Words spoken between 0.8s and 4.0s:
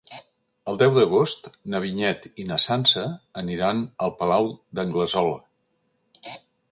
deu d'agost na Vinyet i na Sança aniran